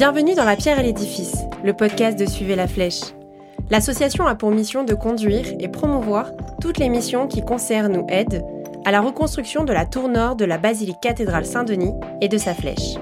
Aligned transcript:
Bienvenue 0.00 0.34
dans 0.34 0.46
La 0.46 0.56
Pierre 0.56 0.78
et 0.78 0.82
l'Édifice, 0.82 1.44
le 1.62 1.74
podcast 1.74 2.18
de 2.18 2.24
Suivez 2.24 2.56
la 2.56 2.66
Flèche. 2.66 3.02
L'association 3.68 4.26
a 4.26 4.34
pour 4.34 4.50
mission 4.50 4.82
de 4.82 4.94
conduire 4.94 5.44
et 5.58 5.68
promouvoir 5.68 6.30
toutes 6.58 6.78
les 6.78 6.88
missions 6.88 7.26
qui 7.26 7.44
concernent 7.44 7.98
ou 7.98 8.06
aident 8.08 8.42
à 8.86 8.92
la 8.92 9.02
reconstruction 9.02 9.62
de 9.62 9.74
la 9.74 9.84
tour 9.84 10.08
nord 10.08 10.36
de 10.36 10.46
la 10.46 10.56
basilique 10.56 11.02
cathédrale 11.02 11.44
Saint-Denis 11.44 11.92
et 12.22 12.28
de 12.28 12.38
sa 12.38 12.54
flèche. 12.54 12.94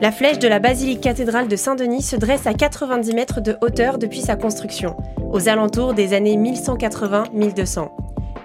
La 0.00 0.12
flèche 0.12 0.38
de 0.38 0.48
la 0.48 0.60
basilique 0.60 1.02
cathédrale 1.02 1.46
de 1.46 1.56
Saint-Denis 1.56 2.00
se 2.00 2.16
dresse 2.16 2.46
à 2.46 2.54
90 2.54 3.12
mètres 3.12 3.42
de 3.42 3.58
hauteur 3.60 3.98
depuis 3.98 4.22
sa 4.22 4.36
construction, 4.36 4.96
aux 5.30 5.46
alentours 5.46 5.92
des 5.92 6.14
années 6.14 6.38
1180-1200, 6.38 7.90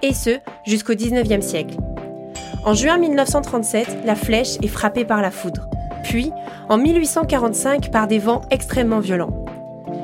et 0.01 0.13
ce 0.13 0.31
jusqu'au 0.65 0.95
19e 0.95 1.39
siècle. 1.39 1.77
En 2.65 2.73
juin 2.73 2.97
1937, 2.97 3.99
la 4.03 4.15
flèche 4.15 4.57
est 4.61 4.67
frappée 4.67 5.05
par 5.05 5.21
la 5.21 5.31
foudre, 5.31 5.69
puis 6.05 6.31
en 6.69 6.77
1845 6.77 7.91
par 7.91 8.07
des 8.07 8.19
vents 8.19 8.41
extrêmement 8.51 8.99
violents. 8.99 9.45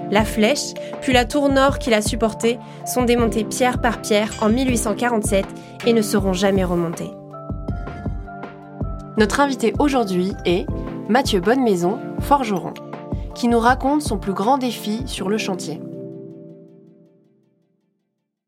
La 0.10 0.26
flèche, 0.26 0.74
puis 1.02 1.14
la 1.14 1.26
tour 1.26 1.48
nord 1.50 1.80
qui 1.80 1.90
l'a 1.90 2.02
supportée, 2.02 2.58
sont 2.86 3.04
démontées 3.04 3.44
pierre 3.44 3.80
par 3.80 4.02
pierre 4.02 4.32
en 4.42 4.50
1847 4.50 5.46
et 5.86 5.94
ne 5.94 6.02
seront 6.02 6.34
jamais 6.34 6.64
remontées. 6.64 7.12
Notre 9.18 9.40
invité 9.40 9.74
aujourd'hui 9.80 10.34
est 10.46 10.66
Mathieu 11.08 11.40
Bonnemaison, 11.40 12.00
forgeron, 12.20 12.74
qui 13.36 13.48
nous 13.48 13.60
raconte 13.60 14.02
son 14.02 14.18
plus 14.18 14.34
grand 14.34 14.58
défi 14.58 15.04
sur 15.06 15.30
le 15.30 15.38
chantier. 15.38 15.80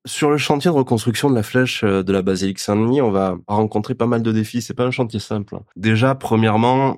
Sur 0.05 0.31
le 0.31 0.38
chantier 0.38 0.70
de 0.70 0.76
reconstruction 0.76 1.29
de 1.29 1.35
la 1.35 1.43
flèche 1.43 1.84
euh, 1.85 2.04
de 2.04 2.12
la 2.12 2.21
basilique 2.21 2.59
Saint-Denis, 2.59 3.01
on 3.01 3.12
va 3.12 3.38
rencontrer 3.48 3.95
pas 3.95 4.05
mal 4.05 4.21
de 4.21 4.31
défis. 4.34 4.62
C'est 4.62 4.74
pas 4.74 4.84
un 4.84 4.91
chantier 4.91 5.21
simple. 5.21 5.59
Déjà, 5.77 6.13
premièrement, 6.13 6.98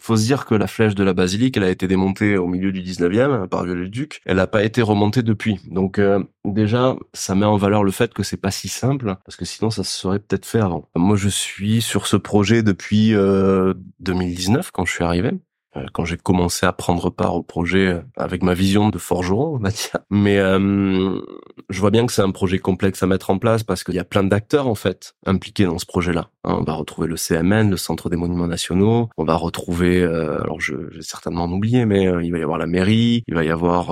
faut 0.00 0.16
se 0.16 0.24
dire 0.24 0.46
que 0.46 0.54
la 0.54 0.66
flèche 0.66 0.94
de 0.94 1.04
la 1.04 1.12
basilique, 1.12 1.56
elle 1.56 1.64
a 1.64 1.70
été 1.70 1.86
démontée 1.86 2.36
au 2.36 2.46
milieu 2.46 2.72
du 2.72 2.82
19e 2.82 3.46
par 3.48 3.64
Viollet-le-Duc. 3.64 4.20
Elle 4.26 4.36
n'a 4.36 4.46
pas 4.46 4.64
été 4.64 4.82
remontée 4.82 5.22
depuis. 5.22 5.60
Donc 5.70 5.98
euh, 5.98 6.22
déjà, 6.44 6.96
ça 7.12 7.34
met 7.34 7.46
en 7.46 7.56
valeur 7.56 7.84
le 7.84 7.90
fait 7.90 8.12
que 8.12 8.22
c'est 8.22 8.36
pas 8.36 8.50
si 8.50 8.68
simple, 8.68 9.16
parce 9.24 9.36
que 9.36 9.44
sinon 9.44 9.70
ça 9.70 9.84
se 9.84 9.98
serait 9.98 10.18
peut-être 10.18 10.46
fait 10.46 10.60
avant. 10.60 10.88
Moi, 10.96 11.16
je 11.16 11.28
suis 11.28 11.82
sur 11.82 12.06
ce 12.06 12.16
projet 12.16 12.62
depuis 12.62 13.12
2019 14.00 14.66
euh, 14.66 14.70
quand 14.72 14.84
je 14.84 14.92
suis 14.92 15.04
arrivé. 15.04 15.32
Euh, 15.76 15.86
quand 15.92 16.04
j'ai 16.04 16.16
commencé 16.16 16.66
à 16.66 16.72
prendre 16.72 17.10
part 17.10 17.36
au 17.36 17.42
projet 17.42 17.86
euh, 17.86 18.00
avec 18.16 18.42
ma 18.42 18.54
vision 18.54 18.88
de 18.88 18.98
forgeron, 18.98 19.54
on 19.54 19.58
va 19.58 19.70
dire. 19.70 19.98
Mais 20.10 20.38
euh, 20.38 21.20
je 21.68 21.80
vois 21.80 21.92
bien 21.92 22.06
que 22.06 22.12
c'est 22.12 22.22
un 22.22 22.32
projet 22.32 22.58
complexe 22.58 23.02
à 23.04 23.06
mettre 23.06 23.30
en 23.30 23.38
place 23.38 23.62
parce 23.62 23.84
qu'il 23.84 23.94
y 23.94 24.00
a 24.00 24.04
plein 24.04 24.24
d'acteurs 24.24 24.66
en 24.66 24.74
fait 24.74 25.14
impliqués 25.26 25.66
dans 25.66 25.78
ce 25.78 25.86
projet-là. 25.86 26.30
Hein, 26.42 26.56
on 26.58 26.64
va 26.64 26.72
retrouver 26.72 27.06
le 27.06 27.16
CMN, 27.16 27.70
le 27.70 27.76
Centre 27.76 28.10
des 28.10 28.16
Monuments 28.16 28.48
Nationaux. 28.48 29.10
On 29.16 29.24
va 29.24 29.36
retrouver, 29.36 30.02
alors 30.02 30.60
je 30.60 30.74
vais 30.74 31.02
certainement 31.02 31.44
en 31.44 31.52
oublier, 31.52 31.84
mais 31.84 32.04
il 32.24 32.32
va 32.32 32.38
y 32.38 32.42
avoir 32.42 32.58
la 32.58 32.66
mairie, 32.66 33.22
il 33.28 33.34
va 33.34 33.44
y 33.44 33.50
avoir 33.50 33.88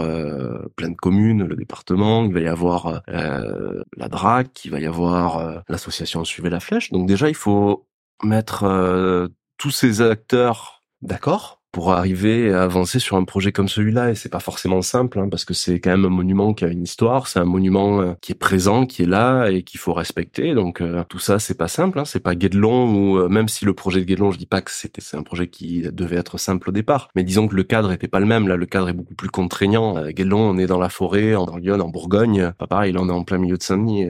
plein 0.77 0.89
de 0.89 0.97
communes, 0.97 1.45
le 1.45 1.57
département, 1.57 2.25
il 2.25 2.33
va 2.33 2.41
y 2.41 2.49
avoir 2.49 3.03
la 3.07 4.09
DRAC, 4.09 4.65
il 4.65 4.71
va 4.71 4.81
y 4.81 4.87
avoir 4.87 5.63
l'association 5.69 6.25
Suivez 6.25 6.51
la 6.51 6.61
Flèche. 6.61 6.91
Donc 6.91 7.07
déjà, 7.07 7.29
il 7.29 7.35
faut 7.35 7.87
mettre 8.23 9.29
tous 9.59 9.71
ces 9.71 10.01
acteurs 10.01 10.83
d'accord 11.03 11.58
pour 11.73 11.93
arriver 11.93 12.53
à 12.53 12.63
avancer 12.63 12.99
sur 12.99 13.17
un 13.17 13.25
projet 13.25 13.53
comme 13.53 13.69
celui-là. 13.69 14.11
Et 14.11 14.15
c'est 14.15 14.29
pas 14.29 14.41
forcément 14.41 14.83
simple, 14.83 15.19
hein, 15.19 15.29
parce 15.31 15.45
que 15.45 15.55
c'est 15.55 15.81
quand 15.81 15.91
même 15.91 16.05
un 16.05 16.11
monument 16.11 16.55
qui 16.55 16.65
a 16.65 16.69
une 16.69 16.83
histoire, 16.83 17.27
c'est 17.27 17.39
un 17.39 17.45
monument 17.45 18.01
euh, 18.01 18.15
qui 18.21 18.33
est 18.33 18.37
présent, 18.37 18.87
qui 18.87 19.03
est 19.03 19.07
là 19.07 19.49
et 19.49 19.63
qu'il 19.63 19.79
faut 19.79 19.93
respecter. 19.93 20.55
Donc 20.55 20.81
euh, 20.81 21.05
tout 21.09 21.19
ça, 21.19 21.39
c'est 21.39 21.57
pas 21.57 21.69
simple. 21.69 21.99
Hein, 21.99 22.05
c'est 22.05 22.21
pas 22.21 22.35
Guédelon 22.35 22.95
ou 22.95 23.19
euh, 23.19 23.29
même 23.29 23.49
si 23.49 23.65
le 23.65 23.75
projet 23.75 24.01
de 24.01 24.05
Guédelon, 24.07 24.31
je 24.31 24.39
dis 24.39 24.47
pas 24.47 24.63
que 24.63 24.71
c'était 24.71 25.01
c'est 25.01 25.17
un 25.17 25.23
projet 25.23 25.49
qui 25.49 25.83
devait 25.93 26.17
être 26.17 26.39
simple 26.39 26.71
au 26.71 26.73
départ, 26.73 27.09
mais 27.15 27.23
disons 27.25 27.49
que 27.49 27.55
le 27.55 27.65
cadre 27.65 27.93
était 27.93 28.09
pas 28.09 28.21
le 28.21 28.27
même. 28.27 28.49
Là, 28.49 28.57
le 28.57 28.67
cadre 28.67 28.89
est 28.89 28.95
beaucoup 28.95 29.15
plus 29.15 29.29
contraignant. 29.29 29.97
À 29.97 30.13
Guédelon, 30.13 30.41
on 30.41 30.59
est 30.59 30.67
dans 30.67 30.79
la 30.79 30.89
forêt, 30.89 31.35
en 31.35 31.57
Lyon, 31.57 31.81
en 31.81 31.89
Bourgogne. 31.89 32.53
Pas 32.59 32.67
pareil, 32.67 32.93
là, 32.93 33.01
on 33.03 33.09
est 33.09 33.13
en 33.13 33.25
plein 33.25 33.39
milieu 33.39 33.57
de 33.57 33.63
Saint-Denis. 33.63 34.07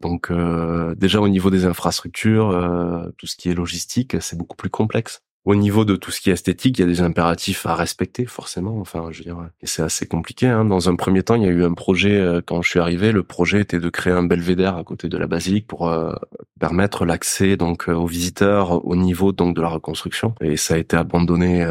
donc 0.00 0.30
déjà 0.96 1.20
au 1.20 1.28
niveau 1.28 1.50
des 1.50 1.64
infrastructures, 1.64 3.12
tout 3.16 3.26
ce 3.26 3.36
qui 3.36 3.50
est 3.50 3.54
logistique, 3.54 4.16
c'est 4.20 4.36
beaucoup 4.36 4.56
plus 4.56 4.70
complexe 4.70 5.22
au 5.44 5.54
niveau 5.54 5.86
de 5.86 5.96
tout 5.96 6.10
ce 6.10 6.20
qui 6.20 6.28
est 6.28 6.34
esthétique, 6.34 6.78
il 6.78 6.82
y 6.82 6.84
a 6.84 6.86
des 6.86 7.00
impératifs 7.00 7.64
à 7.64 7.74
respecter 7.74 8.26
forcément. 8.26 8.78
Enfin, 8.78 9.08
je 9.10 9.18
veux 9.18 9.24
dire, 9.24 9.48
c'est 9.62 9.82
assez 9.82 10.06
compliqué. 10.06 10.46
Hein. 10.46 10.66
Dans 10.66 10.90
un 10.90 10.96
premier 10.96 11.22
temps, 11.22 11.34
il 11.34 11.42
y 11.42 11.46
a 11.46 11.50
eu 11.50 11.64
un 11.64 11.72
projet 11.72 12.18
euh, 12.18 12.42
quand 12.44 12.60
je 12.60 12.68
suis 12.68 12.78
arrivé. 12.78 13.10
Le 13.10 13.22
projet 13.22 13.60
était 13.60 13.80
de 13.80 13.88
créer 13.88 14.12
un 14.12 14.22
belvédère 14.22 14.76
à 14.76 14.84
côté 14.84 15.08
de 15.08 15.16
la 15.16 15.26
basilique 15.26 15.66
pour 15.66 15.88
euh, 15.88 16.12
permettre 16.58 17.06
l'accès 17.06 17.56
donc 17.56 17.88
euh, 17.88 17.94
aux 17.94 18.06
visiteurs 18.06 18.84
au 18.86 18.96
niveau 18.96 19.32
donc 19.32 19.56
de 19.56 19.62
la 19.62 19.68
reconstruction. 19.68 20.34
Et 20.42 20.58
ça 20.58 20.74
a 20.74 20.78
été 20.78 20.96
abandonné 20.96 21.66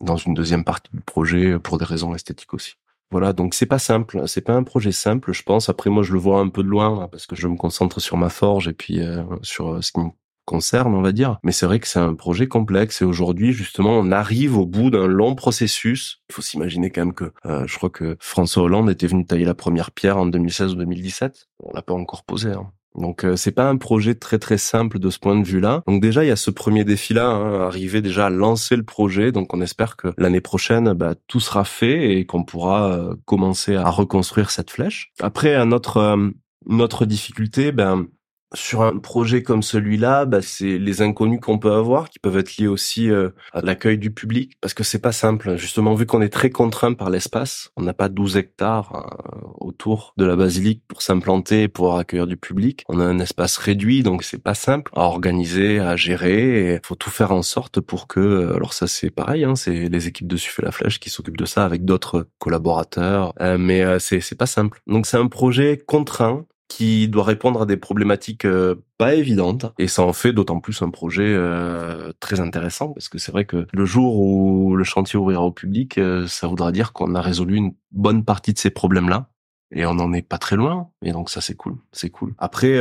dans 0.00 0.16
une 0.16 0.34
deuxième 0.34 0.64
partie 0.64 0.90
du 0.92 1.00
projet 1.00 1.58
pour 1.58 1.78
des 1.78 1.84
raisons 1.84 2.14
esthétiques 2.14 2.54
aussi. 2.54 2.74
Voilà, 3.10 3.32
donc 3.32 3.54
c'est 3.54 3.66
pas 3.66 3.78
simple, 3.78 4.22
c'est 4.26 4.40
pas 4.40 4.54
un 4.54 4.62
projet 4.62 4.92
simple, 4.92 5.32
je 5.32 5.42
pense. 5.42 5.68
Après 5.68 5.90
moi, 5.90 6.02
je 6.02 6.12
le 6.12 6.18
vois 6.18 6.40
un 6.40 6.48
peu 6.48 6.62
de 6.62 6.68
loin 6.68 7.08
parce 7.08 7.26
que 7.26 7.36
je 7.36 7.46
me 7.46 7.56
concentre 7.56 8.00
sur 8.00 8.16
ma 8.16 8.30
forge 8.30 8.68
et 8.68 8.72
puis 8.72 9.00
sur 9.42 9.82
ce 9.82 9.92
qui 9.92 10.00
me 10.00 10.10
concerne, 10.46 10.94
on 10.94 11.02
va 11.02 11.12
dire. 11.12 11.38
Mais 11.42 11.52
c'est 11.52 11.66
vrai 11.66 11.78
que 11.78 11.86
c'est 11.86 11.98
un 11.98 12.14
projet 12.14 12.46
complexe 12.46 13.02
et 13.02 13.04
aujourd'hui, 13.04 13.52
justement, 13.52 13.98
on 13.98 14.10
arrive 14.10 14.56
au 14.56 14.64
bout 14.64 14.88
d'un 14.88 15.06
long 15.06 15.34
processus. 15.34 16.22
Il 16.30 16.34
faut 16.34 16.42
s'imaginer 16.42 16.90
quand 16.90 17.02
même 17.02 17.14
que 17.14 17.32
euh, 17.44 17.66
je 17.66 17.76
crois 17.76 17.90
que 17.90 18.16
François 18.20 18.62
Hollande 18.62 18.88
était 18.88 19.06
venu 19.06 19.26
tailler 19.26 19.44
la 19.44 19.54
première 19.54 19.90
pierre 19.90 20.16
en 20.16 20.26
2016 20.26 20.72
ou 20.72 20.76
2017. 20.76 21.48
On 21.62 21.72
l'a 21.74 21.82
pas 21.82 21.94
encore 21.94 22.24
posé. 22.24 22.52
Hein. 22.52 22.70
Donc 22.94 23.24
euh, 23.24 23.36
c'est 23.36 23.52
pas 23.52 23.68
un 23.68 23.76
projet 23.76 24.14
très 24.14 24.38
très 24.38 24.56
simple 24.56 24.98
de 24.98 25.10
ce 25.10 25.18
point 25.18 25.38
de 25.38 25.46
vue-là. 25.46 25.82
Donc 25.86 26.00
déjà 26.00 26.24
il 26.24 26.28
y 26.28 26.30
a 26.30 26.36
ce 26.36 26.50
premier 26.50 26.84
défi-là, 26.84 27.26
hein, 27.28 27.66
arriver 27.66 28.00
déjà 28.00 28.26
à 28.26 28.30
lancer 28.30 28.76
le 28.76 28.84
projet. 28.84 29.32
Donc 29.32 29.52
on 29.52 29.60
espère 29.60 29.96
que 29.96 30.14
l'année 30.16 30.40
prochaine 30.40 30.94
bah, 30.94 31.14
tout 31.26 31.40
sera 31.40 31.64
fait 31.64 32.16
et 32.16 32.24
qu'on 32.24 32.44
pourra 32.44 32.92
euh, 32.92 33.14
commencer 33.26 33.76
à 33.76 33.90
reconstruire 33.90 34.50
cette 34.50 34.70
flèche. 34.70 35.12
Après 35.20 35.54
un 35.54 35.72
autre 35.72 36.32
une 36.68 36.80
autre 36.80 37.06
difficulté, 37.06 37.70
ben 37.70 38.06
sur 38.54 38.82
un 38.82 38.98
projet 38.98 39.42
comme 39.42 39.62
celui-là, 39.62 40.24
bah, 40.24 40.40
c'est 40.42 40.78
les 40.78 41.02
inconnus 41.02 41.40
qu'on 41.40 41.58
peut 41.58 41.72
avoir, 41.72 42.10
qui 42.10 42.18
peuvent 42.18 42.36
être 42.38 42.56
liés 42.56 42.68
aussi 42.68 43.10
euh, 43.10 43.30
à 43.52 43.60
l'accueil 43.60 43.98
du 43.98 44.10
public, 44.10 44.56
parce 44.60 44.74
que 44.74 44.84
c'est 44.84 45.00
pas 45.00 45.12
simple. 45.12 45.56
Justement, 45.56 45.94
vu 45.94 46.06
qu'on 46.06 46.22
est 46.22 46.28
très 46.28 46.50
contraint 46.50 46.94
par 46.94 47.10
l'espace, 47.10 47.70
on 47.76 47.82
n'a 47.82 47.94
pas 47.94 48.08
12 48.08 48.36
hectares 48.36 48.94
euh, 48.94 49.48
autour 49.58 50.14
de 50.16 50.24
la 50.24 50.36
basilique 50.36 50.82
pour 50.86 51.02
s'implanter 51.02 51.62
et 51.62 51.68
pouvoir 51.68 51.98
accueillir 51.98 52.26
du 52.26 52.36
public. 52.36 52.84
On 52.88 53.00
a 53.00 53.04
un 53.04 53.18
espace 53.18 53.56
réduit, 53.56 54.02
donc 54.02 54.22
c'est 54.22 54.42
pas 54.42 54.54
simple 54.54 54.92
à 54.94 55.02
organiser, 55.02 55.80
à 55.80 55.96
gérer. 55.96 56.74
Il 56.74 56.80
faut 56.86 56.94
tout 56.94 57.10
faire 57.10 57.32
en 57.32 57.42
sorte 57.42 57.80
pour 57.80 58.06
que, 58.06 58.20
euh, 58.20 58.54
alors 58.54 58.72
ça 58.72 58.86
c'est 58.86 59.10
pareil, 59.10 59.44
hein, 59.44 59.56
c'est 59.56 59.88
les 59.88 60.06
équipes 60.06 60.28
de 60.28 60.36
Suffet 60.36 60.62
la 60.62 60.72
Flèche 60.72 61.00
qui 61.00 61.10
s'occupent 61.10 61.36
de 61.36 61.44
ça 61.44 61.64
avec 61.64 61.84
d'autres 61.84 62.28
collaborateurs, 62.38 63.32
mais 63.58 63.98
c'est 63.98 64.20
c'est 64.20 64.34
pas 64.34 64.46
simple. 64.46 64.80
Donc 64.86 65.06
c'est 65.06 65.16
un 65.16 65.26
projet 65.26 65.82
contraint 65.86 66.46
qui 66.68 67.08
doit 67.08 67.24
répondre 67.24 67.62
à 67.62 67.66
des 67.66 67.76
problématiques 67.76 68.44
euh, 68.44 68.74
pas 68.98 69.14
évidentes 69.14 69.66
et 69.78 69.86
ça 69.86 70.02
en 70.02 70.12
fait 70.12 70.32
d'autant 70.32 70.60
plus 70.60 70.82
un 70.82 70.90
projet 70.90 71.26
euh, 71.26 72.12
très 72.18 72.40
intéressant 72.40 72.88
parce 72.88 73.08
que 73.08 73.18
c'est 73.18 73.32
vrai 73.32 73.44
que 73.44 73.66
le 73.72 73.84
jour 73.84 74.18
où 74.18 74.74
le 74.74 74.84
chantier 74.84 75.18
ouvrira 75.18 75.42
au 75.42 75.52
public, 75.52 75.98
euh, 75.98 76.26
ça 76.26 76.48
voudra 76.48 76.72
dire 76.72 76.92
qu'on 76.92 77.14
a 77.14 77.20
résolu 77.20 77.56
une 77.56 77.74
bonne 77.92 78.24
partie 78.24 78.52
de 78.52 78.58
ces 78.58 78.70
problèmes-là 78.70 79.30
et 79.70 79.86
on 79.86 79.94
n'en 79.94 80.12
est 80.12 80.26
pas 80.26 80.38
très 80.38 80.56
loin 80.56 80.90
et 81.02 81.12
donc 81.12 81.30
ça 81.30 81.40
c'est 81.40 81.54
cool, 81.54 81.76
c'est 81.92 82.10
cool. 82.10 82.34
Après 82.38 82.78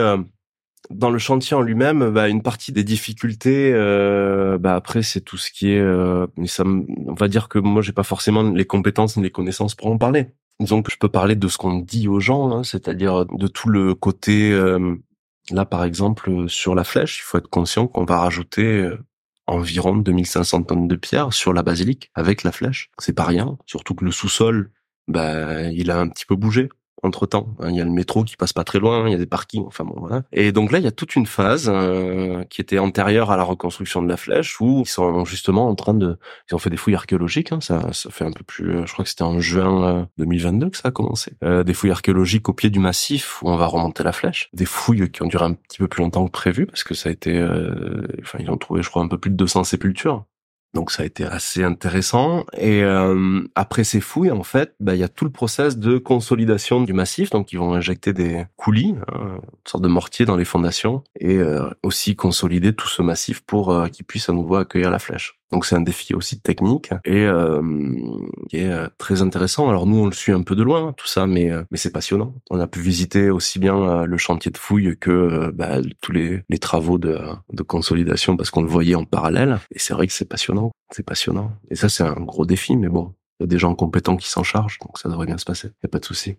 dans 0.92 1.10
le 1.10 1.18
chantier 1.18 1.58
en 1.58 1.62
lui-même, 1.62 2.12
bah, 2.12 2.30
une 2.30 2.44
partie 2.44 2.72
des 2.72 2.84
difficultés, 2.84 3.72
bah, 4.60 4.76
après 4.76 5.02
c'est 5.02 5.22
tout 5.22 5.38
ce 5.38 5.50
qui 5.52 5.72
est, 5.72 5.84
mais 6.38 6.46
ça, 6.46 6.64
on 6.64 7.14
va 7.16 7.28
dire 7.28 7.50
que 7.50 7.58
moi 7.58 7.82
j'ai 7.82 7.92
pas 7.92 8.04
forcément 8.04 8.44
les 8.44 8.66
compétences 8.66 9.18
ni 9.18 9.24
les 9.24 9.32
connaissances 9.32 9.74
pour 9.74 9.88
en 9.88 9.98
parler. 9.98 10.28
Disons 10.60 10.82
que 10.82 10.92
je 10.92 10.98
peux 10.98 11.10
parler 11.10 11.36
de 11.36 11.48
ce 11.48 11.58
qu'on 11.58 11.80
dit 11.80 12.08
aux 12.08 12.20
gens, 12.20 12.52
hein, 12.52 12.64
c'est-à-dire 12.64 13.26
de 13.26 13.48
tout 13.48 13.70
le 13.70 13.94
côté. 13.94 14.52
Euh, 14.52 14.96
là, 15.52 15.66
par 15.66 15.84
exemple, 15.84 16.48
sur 16.48 16.76
la 16.76 16.84
flèche, 16.84 17.20
il 17.20 17.24
faut 17.24 17.38
être 17.38 17.50
conscient 17.50 17.88
qu'on 17.88 18.06
va 18.06 18.20
rajouter 18.20 18.64
euh, 18.64 18.98
environ 19.48 19.98
2500 19.98 20.64
tonnes 20.64 20.88
de 20.88 20.96
pierre 20.96 21.34
sur 21.34 21.54
la 21.54 21.62
basilique 21.62 22.10
avec 22.16 22.44
la 22.44 22.52
flèche. 22.52 22.90
C'est 23.00 23.14
pas 23.14 23.26
rien, 23.26 23.58
surtout 23.66 23.96
que 23.96 24.06
le 24.06 24.12
sous-sol, 24.12 24.72
bah, 25.08 25.64
il 25.72 25.92
a 25.92 26.00
un 26.00 26.08
petit 26.08 26.26
peu 26.26 26.36
bougé 26.36 26.70
entre 27.04 27.26
temps. 27.26 27.48
Hein, 27.60 27.70
il 27.70 27.76
y 27.76 27.82
a 27.82 27.84
le 27.84 27.92
métro 27.92 28.24
qui 28.24 28.36
passe 28.36 28.54
pas 28.54 28.64
très 28.64 28.80
loin, 28.80 29.08
il 29.08 29.12
y 29.12 29.16
a 29.16 29.18
des 29.18 29.26
parkings, 29.26 29.66
enfin 29.66 29.84
bon 29.84 29.96
voilà. 29.98 30.24
Et 30.32 30.52
donc 30.52 30.72
là, 30.72 30.80
il 30.80 30.84
y 30.84 30.88
a 30.88 30.92
toute 30.92 31.16
une 31.16 31.26
phase 31.26 31.70
euh, 31.74 32.44
qui 32.46 32.62
était 32.62 32.80
antérieure 32.80 33.32
à 33.32 33.38
la 33.38 33.44
reconstruction 33.44 34.02
de 34.02 34.08
la 34.08 34.18
flèche 34.18 34.60
où 34.62 34.82
ils 34.82 34.90
sont 34.90 35.26
justement 35.26 35.68
en 35.68 35.76
train 35.76 35.94
de, 35.94 36.18
ils 36.50 36.56
ont 36.56 36.58
fait 36.60 36.70
des 36.70 36.78
fouilles 36.78 36.96
archéologiques. 36.96 37.52
Hein, 37.52 37.60
ça, 37.62 37.92
ça 37.94 38.10
fait 38.10 38.26
un 38.26 38.32
peu 38.32 38.44
plus, 38.44 38.86
je 38.86 38.94
crois 38.94 39.04
que 39.04 39.10
c'était 39.10 39.24
en 39.24 39.40
juin 39.40 40.08
2022 40.18 40.66
euh, 40.66 40.70
que 40.70 40.78
ça 40.78 40.90
a 40.90 40.92
commencé. 40.92 41.34
Euh, 41.44 41.64
des 41.64 41.74
fouilles 41.74 41.92
archéologiques 41.92 42.50
au 42.50 42.54
pied 42.54 42.70
du 42.70 42.80
massif 42.80 43.42
où 43.42 43.50
on 43.50 43.56
va 43.56 43.68
remonter 43.68 44.04
la 44.04 44.12
flèche. 44.12 44.50
Des 44.54 44.66
fouilles 44.66 45.10
qui 45.12 45.24
ont 45.24 45.28
duré 45.28 45.46
un 45.46 45.54
petit 45.54 45.80
peu 45.80 45.88
plus 45.88 46.02
longtemps 46.02 46.26
que 46.26 46.32
prévu 46.32 46.66
parce 46.66 46.84
que 46.84 46.94
ça 46.94 47.10
a 47.10 47.12
été, 47.12 47.42
enfin 48.22 48.40
ils 48.40 48.50
ont 48.50 48.58
trouvé, 48.58 48.82
je 48.82 48.90
crois, 48.90 49.04
un 49.04 49.08
peu 49.08 49.18
plus 49.18 49.32
de 49.32 49.36
200 49.36 49.64
sépultures. 49.66 50.26
Donc 50.76 50.92
ça 50.92 51.04
a 51.04 51.06
été 51.06 51.24
assez 51.24 51.64
intéressant. 51.64 52.46
Et 52.58 52.84
euh, 52.84 53.42
après 53.56 53.86
ces 53.86 54.02
fouilles, 54.02 54.32
en 54.32 54.44
fait, 54.44 54.76
bah, 54.82 54.94
il 54.94 55.00
y 55.00 55.04
a 55.04 55.08
tout 55.08 55.24
le 55.24 55.32
process 55.32 55.78
de 55.78 55.98
consolidation 55.98 56.82
du 56.82 56.92
massif. 56.92 57.30
Donc 57.30 57.54
ils 57.54 57.58
vont 57.58 57.74
injecter 57.74 58.12
des 58.12 58.46
coulis, 58.58 58.94
hein, 59.08 59.40
une 59.42 59.52
sorte 59.66 59.84
de 59.84 59.88
mortier 59.88 60.26
dans 60.26 60.36
les 60.36 60.44
fondations, 60.44 61.02
et 61.18 61.38
euh, 61.38 61.70
aussi 61.82 62.18
consolider 62.18 62.74
tout 62.74 62.90
ce 62.90 63.02
massif 63.02 63.40
pour 63.40 63.72
euh, 63.72 63.88
qu'il 63.88 64.06
puisse 64.06 64.28
à 64.28 64.34
nouveau 64.34 64.56
accueillir 64.56 64.92
la 64.92 65.00
flèche. 65.00 65.40
Donc 65.52 65.66
c'est 65.66 65.76
un 65.76 65.82
défi 65.82 66.14
aussi 66.14 66.40
technique 66.42 66.92
et 67.06 67.26
euh, 67.26 67.62
qui 68.50 68.58
est 68.58 68.72
euh, 68.72 68.88
très 68.98 69.22
intéressant. 69.22 69.70
Alors 69.70 69.86
nous 69.86 69.98
on 69.98 70.06
le 70.06 70.12
suit 70.12 70.32
un 70.32 70.42
peu 70.42 70.56
de 70.56 70.64
loin 70.64 70.94
tout 70.94 71.08
ça, 71.08 71.28
mais 71.28 71.52
mais 71.72 71.78
c'est 71.78 71.92
passionnant. 71.92 72.34
On 72.50 72.60
a 72.60 72.68
pu 72.68 72.80
visiter 72.80 73.30
aussi 73.30 73.60
bien 73.60 74.06
le 74.06 74.18
chantier 74.18 74.52
de 74.52 74.58
fouille 74.58 74.98
que 75.00 75.52
bah, 75.52 75.78
tous 76.02 76.12
les, 76.12 76.44
les 76.50 76.58
travaux 76.58 76.98
de, 76.98 77.20
de 77.54 77.64
consolidation 77.64 78.38
parce 78.38 78.50
qu'on 78.50 78.62
le 78.64 78.70
voyait 78.70 78.96
en 78.96 79.06
parallèle. 79.06 79.60
Et 79.72 79.80
c'est 79.80 79.94
vrai 79.94 80.08
que 80.08 80.14
c'est 80.14 80.30
passionnant, 80.30 80.72
c'est 80.92 81.06
passionnant. 81.06 81.52
Et 81.70 81.76
ça 81.76 81.90
c'est 81.90 82.04
un 82.04 82.14
gros 82.14 82.46
défi, 82.46 82.76
mais 82.76 82.90
bon, 82.90 83.14
il 83.40 83.44
y 83.44 83.46
a 83.46 83.48
des 83.48 83.60
gens 83.60 83.76
compétents 83.76 84.18
qui 84.18 84.30
s'en 84.30 84.44
chargent, 84.44 84.80
donc 84.80 84.98
ça 84.98 85.10
devrait 85.10 85.26
bien 85.28 85.38
se 85.38 85.46
passer. 85.46 85.68
Y 85.84 85.86
a 85.86 85.90
pas 85.90 86.00
de 86.00 86.06
souci. 86.06 86.38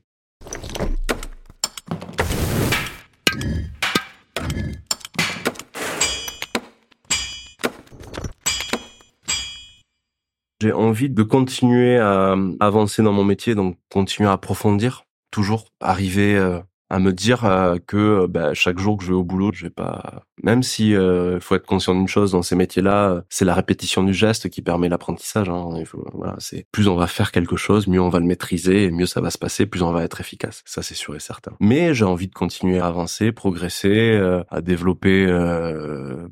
J'ai 10.60 10.72
envie 10.72 11.10
de 11.10 11.22
continuer 11.22 11.98
à 11.98 12.34
avancer 12.60 13.02
dans 13.02 13.12
mon 13.12 13.24
métier, 13.24 13.54
donc 13.54 13.76
continuer 13.90 14.28
à 14.28 14.32
approfondir, 14.32 15.04
toujours 15.30 15.66
arriver 15.80 16.34
euh, 16.36 16.60
à 16.88 16.98
me 16.98 17.12
dire 17.12 17.44
euh, 17.44 17.76
que 17.84 18.26
bah, 18.26 18.54
chaque 18.54 18.78
jour 18.78 18.96
que 18.96 19.04
je 19.04 19.08
vais 19.08 19.16
au 19.16 19.24
boulot, 19.24 19.50
je 19.52 19.64
vais 19.64 19.70
pas. 19.70 20.22
Même 20.42 20.62
si 20.62 20.94
euh, 20.94 21.40
faut 21.40 21.54
être 21.54 21.66
conscient 21.66 21.94
d'une 21.94 22.06
chose 22.06 22.32
dans 22.32 22.42
ces 22.42 22.54
métiers-là, 22.54 23.24
c'est 23.28 23.44
la 23.44 23.54
répétition 23.54 24.04
du 24.04 24.14
geste 24.14 24.48
qui 24.50 24.62
permet 24.62 24.88
l'apprentissage. 24.88 25.48
Hein. 25.48 25.68
voilà, 26.12 26.36
c'est 26.38 26.66
plus 26.70 26.88
on 26.88 26.94
va 26.94 27.06
faire 27.06 27.32
quelque 27.32 27.56
chose, 27.56 27.88
mieux 27.88 28.00
on 28.00 28.08
va 28.08 28.20
le 28.20 28.26
maîtriser, 28.26 28.90
mieux 28.90 29.06
ça 29.06 29.20
va 29.20 29.30
se 29.30 29.38
passer, 29.38 29.66
plus 29.66 29.82
on 29.82 29.92
va 29.92 30.04
être 30.04 30.20
efficace. 30.20 30.62
Ça 30.64 30.82
c'est 30.82 30.94
sûr 30.94 31.16
et 31.16 31.20
certain. 31.20 31.52
Mais 31.58 31.94
j'ai 31.94 32.04
envie 32.04 32.28
de 32.28 32.34
continuer 32.34 32.78
à 32.78 32.86
avancer, 32.86 33.32
progresser, 33.32 34.12
euh, 34.12 34.44
à 34.48 34.60
développer 34.60 35.26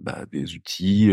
bah, 0.00 0.19
des 0.31 0.55
outils, 0.55 1.12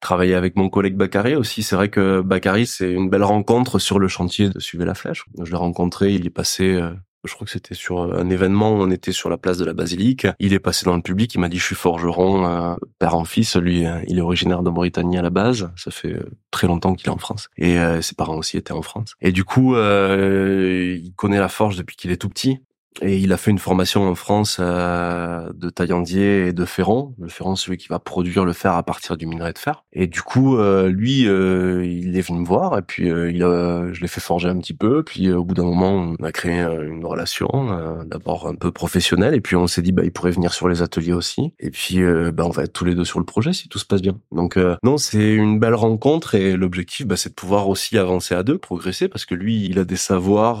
travailler 0.00 0.34
avec 0.34 0.56
mon 0.56 0.68
collègue 0.68 0.96
Bakary 0.96 1.34
aussi. 1.34 1.62
C'est 1.62 1.76
vrai 1.76 1.88
que 1.88 2.20
Bakary 2.20 2.66
c'est 2.66 2.90
une 2.90 3.10
belle 3.10 3.24
rencontre 3.24 3.78
sur 3.78 3.98
le 3.98 4.08
chantier 4.08 4.48
de 4.48 4.60
Suivez 4.60 4.84
la 4.84 4.94
Flèche. 4.94 5.24
Je 5.42 5.50
l'ai 5.50 5.56
rencontré, 5.56 6.14
il 6.14 6.26
est 6.26 6.30
passé 6.30 6.80
je 7.26 7.34
crois 7.34 7.44
que 7.44 7.50
c'était 7.50 7.74
sur 7.74 8.00
un 8.00 8.30
événement 8.30 8.72
où 8.72 8.82
on 8.82 8.90
était 8.90 9.12
sur 9.12 9.28
la 9.28 9.36
place 9.36 9.58
de 9.58 9.64
la 9.64 9.72
basilique. 9.72 10.26
Il 10.38 10.52
est 10.52 10.58
passé 10.58 10.84
dans 10.84 10.96
le 10.96 11.02
public, 11.02 11.34
il 11.34 11.40
m'a 11.40 11.48
dit 11.48 11.58
je 11.58 11.64
suis 11.64 11.74
forgeron, 11.74 12.46
euh, 12.46 12.74
père 12.98 13.14
en 13.14 13.24
fils. 13.24 13.56
Lui, 13.56 13.86
euh, 13.86 14.00
il 14.08 14.18
est 14.18 14.22
originaire 14.22 14.62
de 14.62 14.70
Mauritanie 14.70 15.18
à 15.18 15.22
la 15.22 15.30
base. 15.30 15.70
Ça 15.76 15.90
fait 15.90 16.14
euh, 16.14 16.30
très 16.50 16.66
longtemps 16.66 16.94
qu'il 16.94 17.08
est 17.08 17.12
en 17.12 17.18
France. 17.18 17.48
Et 17.56 17.76
ses 18.00 18.14
parents 18.14 18.36
aussi 18.36 18.56
étaient 18.56 18.72
en 18.72 18.82
France. 18.82 19.14
Et 19.20 19.32
du 19.32 19.44
coup, 19.44 19.76
il 19.76 21.12
connaît 21.16 21.38
la 21.38 21.48
forge 21.48 21.76
depuis 21.76 21.96
qu'il 21.96 22.10
est 22.10 22.16
tout 22.16 22.28
petit. 22.28 22.60
Et 23.02 23.18
il 23.18 23.32
a 23.32 23.36
fait 23.36 23.50
une 23.50 23.58
formation 23.58 24.08
en 24.08 24.14
France 24.14 24.58
euh, 24.60 25.52
de 25.54 25.68
taillandier 25.68 26.48
et 26.48 26.52
de 26.52 26.64
ferron. 26.64 27.14
Le 27.20 27.28
ferron, 27.28 27.56
celui 27.56 27.76
qui 27.76 27.88
va 27.88 27.98
produire 27.98 28.44
le 28.44 28.52
fer 28.52 28.74
à 28.74 28.82
partir 28.82 29.16
du 29.16 29.26
minerai 29.26 29.52
de 29.52 29.58
fer. 29.58 29.84
Et 29.92 30.06
du 30.06 30.22
coup, 30.22 30.56
euh, 30.56 30.88
lui, 30.88 31.28
euh, 31.28 31.84
il 31.84 32.16
est 32.16 32.20
venu 32.22 32.40
me 32.40 32.46
voir 32.46 32.78
et 32.78 32.82
puis 32.82 33.08
il 33.08 33.42
a, 33.42 33.92
je 33.92 34.00
l'ai 34.00 34.08
fait 34.08 34.20
forger 34.20 34.48
un 34.48 34.58
petit 34.58 34.74
peu. 34.74 35.02
Puis 35.02 35.30
au 35.30 35.44
bout 35.44 35.54
d'un 35.54 35.64
moment, 35.64 36.16
on 36.18 36.24
a 36.24 36.32
créé 36.32 36.60
une 36.60 37.04
relation, 37.04 38.04
d'abord 38.06 38.48
un 38.48 38.54
peu 38.54 38.70
professionnelle. 38.70 39.34
Et 39.34 39.40
puis 39.40 39.56
on 39.56 39.66
s'est 39.66 39.82
dit, 39.82 39.92
bah, 39.92 40.02
il 40.04 40.12
pourrait 40.12 40.30
venir 40.30 40.52
sur 40.52 40.68
les 40.68 40.82
ateliers 40.82 41.12
aussi. 41.12 41.52
Et 41.58 41.70
puis, 41.70 42.00
bah, 42.32 42.44
on 42.46 42.50
va 42.50 42.64
être 42.64 42.72
tous 42.72 42.84
les 42.84 42.94
deux 42.94 43.04
sur 43.04 43.18
le 43.18 43.24
projet 43.24 43.52
si 43.52 43.68
tout 43.68 43.78
se 43.78 43.84
passe 43.84 44.02
bien. 44.02 44.18
Donc 44.32 44.58
non, 44.82 44.96
c'est 44.96 45.34
une 45.34 45.58
belle 45.58 45.74
rencontre 45.74 46.34
et 46.34 46.56
l'objectif, 46.56 47.06
bah, 47.06 47.16
c'est 47.16 47.30
de 47.30 47.34
pouvoir 47.34 47.68
aussi 47.68 47.98
avancer 47.98 48.34
à 48.34 48.42
deux, 48.42 48.58
progresser, 48.58 49.08
parce 49.08 49.26
que 49.26 49.34
lui, 49.34 49.66
il 49.66 49.78
a 49.78 49.84
des 49.84 49.96
savoirs 49.96 50.60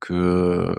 que 0.00 0.74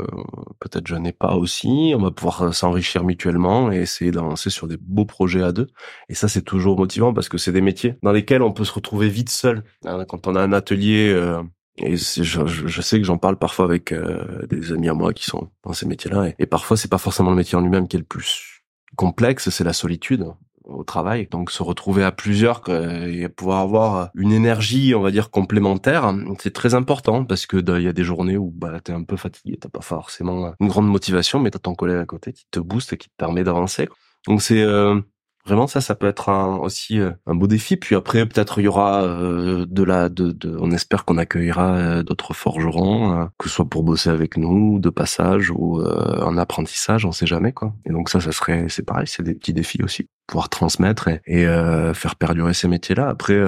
peut-être 0.63 0.87
je 0.87 0.95
n'ai 0.95 1.11
pas 1.11 1.35
aussi. 1.35 1.93
On 1.95 2.01
va 2.01 2.11
pouvoir 2.11 2.41
euh, 2.41 2.51
s'enrichir 2.51 3.03
mutuellement 3.03 3.71
et 3.71 3.77
essayer 3.77 4.11
d'avancer 4.11 4.49
sur 4.49 4.67
des 4.67 4.77
beaux 4.79 5.05
projets 5.05 5.43
à 5.43 5.51
deux. 5.51 5.67
Et 6.09 6.15
ça, 6.15 6.27
c'est 6.27 6.41
toujours 6.41 6.77
motivant 6.77 7.13
parce 7.13 7.29
que 7.29 7.37
c'est 7.37 7.51
des 7.51 7.61
métiers 7.61 7.95
dans 8.01 8.11
lesquels 8.11 8.41
on 8.41 8.53
peut 8.53 8.63
se 8.63 8.73
retrouver 8.73 9.09
vite 9.09 9.29
seul. 9.29 9.63
Hein, 9.85 10.05
quand 10.07 10.27
on 10.27 10.35
a 10.35 10.41
un 10.41 10.53
atelier, 10.53 11.09
euh, 11.09 11.43
et 11.77 11.97
je, 11.97 12.45
je, 12.45 12.81
sais 12.81 12.99
que 12.99 13.03
j'en 13.03 13.17
parle 13.17 13.37
parfois 13.37 13.65
avec 13.65 13.91
euh, 13.91 14.45
des 14.47 14.71
amis 14.71 14.89
à 14.89 14.93
moi 14.93 15.11
qui 15.11 15.25
sont 15.25 15.49
dans 15.63 15.73
ces 15.73 15.85
métiers-là. 15.85 16.29
Et, 16.29 16.35
et 16.39 16.45
parfois, 16.45 16.77
c'est 16.77 16.89
pas 16.89 16.97
forcément 16.97 17.31
le 17.31 17.35
métier 17.35 17.57
en 17.57 17.61
lui-même 17.61 17.87
qui 17.87 17.97
est 17.97 17.99
le 17.99 18.05
plus 18.05 18.63
complexe, 18.95 19.49
c'est 19.49 19.63
la 19.63 19.73
solitude 19.73 20.25
au 20.63 20.83
travail. 20.83 21.27
Donc 21.29 21.51
se 21.51 21.63
retrouver 21.63 22.03
à 22.03 22.11
plusieurs 22.11 22.61
et 22.69 23.29
pouvoir 23.29 23.59
avoir 23.59 24.09
une 24.15 24.31
énergie, 24.31 24.93
on 24.95 25.01
va 25.01 25.11
dire, 25.11 25.29
complémentaire, 25.29 26.13
c'est 26.39 26.53
très 26.53 26.73
important 26.73 27.25
parce 27.25 27.45
que 27.45 27.57
il 27.77 27.83
y 27.83 27.87
a 27.87 27.93
des 27.93 28.03
journées 28.03 28.37
où 28.37 28.51
bah, 28.51 28.79
tu 28.83 28.91
es 28.91 28.95
un 28.95 29.03
peu 29.03 29.17
fatigué, 29.17 29.57
t'as 29.59 29.69
pas 29.69 29.81
forcément 29.81 30.53
une 30.59 30.67
grande 30.67 30.87
motivation, 30.87 31.39
mais 31.39 31.51
t'as 31.51 31.59
ton 31.59 31.75
collègue 31.75 31.97
à 31.97 32.05
côté 32.05 32.33
qui 32.33 32.45
te 32.51 32.59
booste 32.59 32.93
et 32.93 32.97
qui 32.97 33.09
te 33.09 33.15
permet 33.17 33.43
d'avancer. 33.43 33.87
Donc 34.27 34.41
c'est 34.41 34.61
euh, 34.61 34.99
Vraiment, 35.45 35.67
ça, 35.67 35.81
ça 35.81 35.93
peut 35.93 36.07
être 36.07 36.29
un, 36.29 36.55
aussi 36.55 36.99
euh, 36.99 37.11
un 37.25 37.35
beau 37.35 37.47
défi. 37.47 37.75
Puis 37.75 37.95
après, 37.95 38.25
peut-être 38.25 38.59
il 38.59 38.63
y 38.63 38.67
aura 38.67 39.03
euh, 39.03 39.65
de 39.67 39.83
la, 39.83 40.07
de, 40.07 40.31
de, 40.31 40.55
on 40.57 40.71
espère 40.71 41.03
qu'on 41.03 41.17
accueillera 41.17 41.75
euh, 41.75 42.03
d'autres 42.03 42.33
forgerons, 42.33 43.27
que 43.37 43.49
ce 43.49 43.55
soit 43.55 43.69
pour 43.69 43.83
bosser 43.83 44.09
avec 44.09 44.37
nous, 44.37 44.79
de 44.79 44.89
passage 44.89 45.51
ou 45.51 45.81
en 45.83 46.37
apprentissage, 46.37 47.05
on 47.05 47.11
sait 47.11 47.25
jamais 47.25 47.51
quoi. 47.51 47.73
Et 47.85 47.91
donc 47.91 48.09
ça, 48.09 48.21
ça 48.21 48.31
serait, 48.31 48.67
c'est 48.69 48.83
pareil, 48.83 49.07
c'est 49.07 49.23
des 49.23 49.35
petits 49.35 49.53
défis 49.53 49.83
aussi, 49.83 50.07
pouvoir 50.27 50.49
transmettre 50.49 51.07
et, 51.09 51.21
et 51.25 51.45
faire 51.93 52.15
perdurer 52.15 52.53
ces 52.53 52.67
métiers-là. 52.67 53.09
Après, 53.09 53.41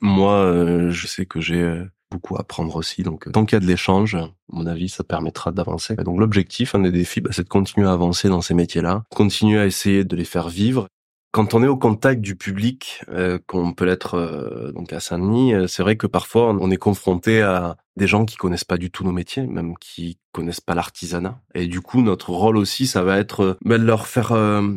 moi, 0.00 0.90
je 0.90 1.06
sais 1.06 1.26
que 1.26 1.40
j'ai 1.40 1.82
beaucoup 2.10 2.36
à 2.36 2.40
apprendre 2.40 2.76
aussi. 2.76 3.02
Donc, 3.02 3.30
tant 3.32 3.44
qu'il 3.44 3.56
y 3.56 3.58
a 3.58 3.60
de 3.60 3.66
l'échange, 3.66 4.14
à 4.14 4.30
mon 4.50 4.66
avis, 4.66 4.88
ça 4.88 5.04
permettra 5.04 5.52
d'avancer. 5.52 5.96
Donc, 5.96 6.18
l'objectif, 6.18 6.74
un 6.74 6.80
des 6.80 6.92
défis, 6.92 7.20
bah, 7.20 7.30
c'est 7.32 7.44
de 7.44 7.48
continuer 7.48 7.88
à 7.88 7.92
avancer 7.92 8.28
dans 8.28 8.40
ces 8.40 8.54
métiers-là, 8.54 9.04
continuer 9.14 9.58
à 9.58 9.66
essayer 9.66 10.04
de 10.04 10.16
les 10.16 10.24
faire 10.24 10.48
vivre. 10.48 10.88
Quand 11.36 11.52
on 11.52 11.62
est 11.62 11.66
au 11.68 11.76
contact 11.76 12.22
du 12.22 12.34
public, 12.34 13.04
euh, 13.10 13.38
qu'on 13.46 13.74
peut 13.74 13.84
l'être 13.84 14.14
euh, 14.14 14.72
donc 14.72 14.94
à 14.94 15.00
Saint-Denis, 15.00 15.52
euh, 15.52 15.66
c'est 15.66 15.82
vrai 15.82 15.96
que 15.96 16.06
parfois 16.06 16.56
on 16.58 16.70
est 16.70 16.78
confronté 16.78 17.42
à 17.42 17.76
des 17.96 18.06
gens 18.06 18.24
qui 18.24 18.36
connaissent 18.36 18.64
pas 18.64 18.78
du 18.78 18.90
tout 18.90 19.04
nos 19.04 19.12
métiers, 19.12 19.46
même 19.46 19.74
qui 19.76 20.18
connaissent 20.32 20.62
pas 20.62 20.74
l'artisanat. 20.74 21.38
Et 21.54 21.66
du 21.66 21.82
coup, 21.82 22.00
notre 22.00 22.30
rôle 22.30 22.56
aussi, 22.56 22.86
ça 22.86 23.02
va 23.02 23.18
être 23.18 23.58
bah, 23.62 23.76
de 23.76 23.84
leur 23.84 24.06
faire 24.06 24.32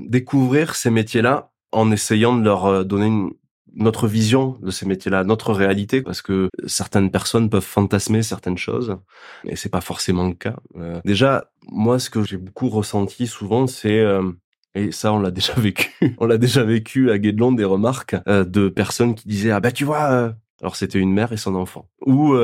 découvrir 0.07 0.75
ces 0.75 0.89
métiers-là 0.89 1.51
en 1.71 1.91
essayant 1.91 2.35
de 2.35 2.43
leur 2.43 2.83
donner 2.83 3.05
une, 3.05 3.31
notre 3.79 4.07
vision 4.07 4.57
de 4.61 4.71
ces 4.71 4.85
métiers-là, 4.85 5.23
notre 5.23 5.53
réalité, 5.53 6.01
parce 6.01 6.21
que 6.21 6.49
certaines 6.67 7.11
personnes 7.11 7.49
peuvent 7.49 7.61
fantasmer 7.61 8.21
certaines 8.23 8.57
choses, 8.57 8.97
et 9.45 9.55
c'est 9.55 9.69
pas 9.69 9.81
forcément 9.81 10.27
le 10.27 10.33
cas. 10.33 10.57
Euh, 10.77 10.99
déjà, 11.05 11.49
moi, 11.71 11.97
ce 11.97 12.09
que 12.09 12.23
j'ai 12.23 12.37
beaucoup 12.37 12.69
ressenti 12.69 13.25
souvent, 13.25 13.67
c'est 13.67 13.99
euh, 13.99 14.31
et 14.75 14.91
ça, 14.91 15.13
on 15.13 15.19
l'a 15.19 15.31
déjà 15.39 15.53
vécu. 15.53 16.15
on 16.19 16.25
l'a 16.25 16.37
déjà 16.37 16.63
vécu 16.63 17.09
à 17.09 17.17
Guédelon 17.17 17.53
des 17.53 17.63
remarques 17.63 18.15
euh, 18.27 18.43
de 18.43 18.69
personnes 18.69 19.15
qui 19.15 19.27
disaient 19.27 19.51
ah 19.51 19.59
bah 19.59 19.71
tu 19.71 19.85
vois, 19.85 20.33
alors 20.61 20.75
c'était 20.75 20.99
une 20.99 21.13
mère 21.13 21.31
et 21.31 21.37
son 21.37 21.55
enfant, 21.55 21.87
ou 22.05 22.35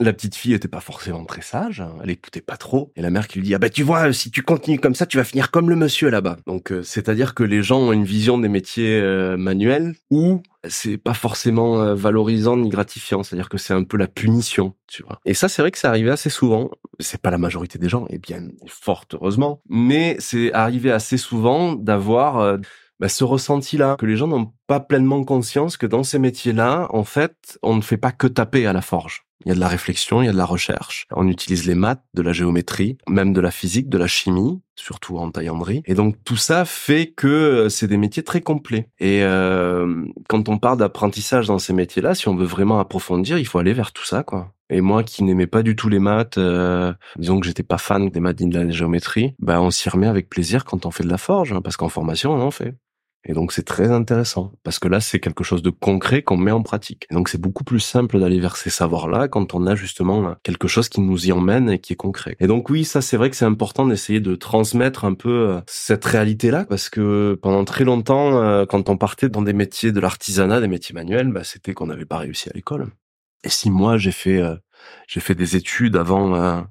la 0.00 0.12
petite 0.12 0.36
fille 0.36 0.54
était 0.54 0.68
pas 0.68 0.80
forcément 0.80 1.24
très 1.24 1.42
sage, 1.42 1.80
hein. 1.80 1.94
elle 2.02 2.10
écoutait 2.10 2.40
pas 2.40 2.56
trop. 2.56 2.92
Et 2.96 3.02
la 3.02 3.10
mère 3.10 3.26
qui 3.26 3.38
lui 3.38 3.46
dit 3.46 3.54
ah 3.54 3.58
bah 3.58 3.68
tu 3.68 3.82
vois 3.82 4.12
si 4.12 4.30
tu 4.30 4.42
continues 4.42 4.78
comme 4.78 4.94
ça 4.94 5.06
tu 5.06 5.16
vas 5.16 5.24
finir 5.24 5.50
comme 5.50 5.68
le 5.68 5.76
monsieur 5.76 6.08
là-bas. 6.08 6.36
Donc 6.46 6.70
euh, 6.70 6.82
c'est-à-dire 6.82 7.34
que 7.34 7.42
les 7.42 7.62
gens 7.62 7.80
ont 7.80 7.92
une 7.92 8.04
vision 8.04 8.38
des 8.38 8.48
métiers 8.48 9.00
euh, 9.00 9.36
manuels 9.36 9.94
où 10.10 10.42
c'est 10.68 10.98
pas 10.98 11.14
forcément 11.14 11.80
euh, 11.80 11.94
valorisant 11.94 12.56
ni 12.56 12.68
gratifiant, 12.68 13.22
c'est-à-dire 13.22 13.48
que 13.48 13.58
c'est 13.58 13.74
un 13.74 13.84
peu 13.84 13.96
la 13.96 14.06
punition, 14.06 14.74
tu 14.86 15.02
vois. 15.02 15.20
Et 15.24 15.34
ça 15.34 15.48
c'est 15.48 15.62
vrai 15.62 15.70
que 15.70 15.78
c'est 15.78 15.88
arrivé 15.88 16.10
assez 16.10 16.30
souvent. 16.30 16.70
C'est 17.00 17.20
pas 17.20 17.30
la 17.30 17.38
majorité 17.38 17.78
des 17.78 17.88
gens, 17.88 18.06
et 18.08 18.18
bien 18.18 18.48
fort 18.66 19.04
heureusement, 19.12 19.62
mais 19.68 20.16
c'est 20.18 20.52
arrivé 20.52 20.90
assez 20.92 21.16
souvent 21.16 21.74
d'avoir 21.74 22.58
bah, 23.00 23.08
ce 23.08 23.22
ressenti-là, 23.22 23.96
que 23.96 24.06
les 24.06 24.16
gens 24.16 24.26
n'ont 24.26 24.52
pas 24.66 24.80
pleinement 24.80 25.22
conscience 25.22 25.76
que 25.76 25.86
dans 25.86 26.02
ces 26.02 26.18
métiers-là, 26.18 26.88
en 26.90 27.04
fait, 27.04 27.58
on 27.62 27.76
ne 27.76 27.80
fait 27.80 27.96
pas 27.96 28.10
que 28.10 28.26
taper 28.26 28.66
à 28.66 28.72
la 28.72 28.82
forge. 28.82 29.27
Il 29.44 29.48
y 29.48 29.52
a 29.52 29.54
de 29.54 29.60
la 29.60 29.68
réflexion, 29.68 30.20
il 30.22 30.26
y 30.26 30.28
a 30.28 30.32
de 30.32 30.36
la 30.36 30.44
recherche. 30.44 31.06
On 31.14 31.28
utilise 31.28 31.66
les 31.66 31.74
maths, 31.74 32.02
de 32.14 32.22
la 32.22 32.32
géométrie, 32.32 32.98
même 33.08 33.32
de 33.32 33.40
la 33.40 33.50
physique, 33.50 33.88
de 33.88 33.98
la 33.98 34.08
chimie, 34.08 34.60
surtout 34.74 35.18
en 35.18 35.30
taillanderie. 35.30 35.82
Et 35.86 35.94
donc 35.94 36.16
tout 36.24 36.36
ça 36.36 36.64
fait 36.64 37.12
que 37.16 37.26
euh, 37.28 37.68
c'est 37.68 37.86
des 37.86 37.96
métiers 37.96 38.24
très 38.24 38.40
complets. 38.40 38.88
Et 38.98 39.22
euh, 39.22 40.04
quand 40.28 40.48
on 40.48 40.58
parle 40.58 40.78
d'apprentissage 40.78 41.46
dans 41.46 41.58
ces 41.58 41.72
métiers-là, 41.72 42.14
si 42.14 42.28
on 42.28 42.36
veut 42.36 42.46
vraiment 42.46 42.80
approfondir, 42.80 43.38
il 43.38 43.46
faut 43.46 43.58
aller 43.58 43.72
vers 43.72 43.92
tout 43.92 44.04
ça, 44.04 44.22
quoi. 44.22 44.52
Et 44.70 44.80
moi 44.80 45.02
qui 45.02 45.24
n'aimais 45.24 45.46
pas 45.46 45.62
du 45.62 45.76
tout 45.76 45.88
les 45.88 45.98
maths, 45.98 46.36
euh, 46.36 46.92
disons 47.16 47.40
que 47.40 47.46
j'étais 47.46 47.62
pas 47.62 47.78
fan 47.78 48.10
des 48.10 48.20
maths 48.20 48.40
ni 48.40 48.48
de 48.48 48.58
la 48.58 48.70
géométrie, 48.70 49.34
bah 49.38 49.62
on 49.62 49.70
s'y 49.70 49.88
remet 49.88 50.06
avec 50.06 50.28
plaisir 50.28 50.64
quand 50.64 50.84
on 50.84 50.90
fait 50.90 51.04
de 51.04 51.08
la 51.08 51.16
forge, 51.16 51.52
hein, 51.52 51.62
parce 51.62 51.76
qu'en 51.76 51.88
formation 51.88 52.32
on 52.32 52.40
en 52.42 52.50
fait. 52.50 52.74
Et 53.28 53.34
donc 53.34 53.52
c'est 53.52 53.62
très 53.62 53.90
intéressant 53.90 54.52
parce 54.64 54.78
que 54.78 54.88
là 54.88 55.00
c'est 55.00 55.20
quelque 55.20 55.44
chose 55.44 55.62
de 55.62 55.68
concret 55.68 56.22
qu'on 56.22 56.38
met 56.38 56.50
en 56.50 56.62
pratique. 56.62 57.06
Et 57.10 57.14
donc 57.14 57.28
c'est 57.28 57.40
beaucoup 57.40 57.62
plus 57.62 57.78
simple 57.78 58.18
d'aller 58.18 58.40
vers 58.40 58.56
ces 58.56 58.70
savoirs-là 58.70 59.28
quand 59.28 59.54
on 59.54 59.66
a 59.66 59.74
justement 59.74 60.34
quelque 60.42 60.66
chose 60.66 60.88
qui 60.88 61.02
nous 61.02 61.26
y 61.26 61.32
emmène 61.32 61.68
et 61.68 61.78
qui 61.78 61.92
est 61.92 61.96
concret. 61.96 62.36
Et 62.40 62.46
donc 62.46 62.70
oui, 62.70 62.86
ça 62.86 63.02
c'est 63.02 63.18
vrai 63.18 63.28
que 63.28 63.36
c'est 63.36 63.44
important 63.44 63.86
d'essayer 63.86 64.20
de 64.20 64.34
transmettre 64.34 65.04
un 65.04 65.12
peu 65.12 65.50
euh, 65.50 65.60
cette 65.66 66.06
réalité-là 66.06 66.64
parce 66.64 66.88
que 66.88 67.38
pendant 67.42 67.66
très 67.66 67.84
longtemps, 67.84 68.38
euh, 68.42 68.64
quand 68.64 68.88
on 68.88 68.96
partait 68.96 69.28
dans 69.28 69.42
des 69.42 69.52
métiers 69.52 69.92
de 69.92 70.00
l'artisanat, 70.00 70.62
des 70.62 70.68
métiers 70.68 70.94
manuels, 70.94 71.30
bah, 71.30 71.44
c'était 71.44 71.74
qu'on 71.74 71.86
n'avait 71.86 72.06
pas 72.06 72.16
réussi 72.16 72.48
à 72.48 72.52
l'école. 72.54 72.86
Et 73.44 73.50
si 73.50 73.70
moi 73.70 73.98
j'ai 73.98 74.10
fait 74.10 74.40
euh, 74.40 74.56
j'ai 75.06 75.20
fait 75.20 75.34
des 75.34 75.54
études 75.54 75.96
avant 75.96 76.64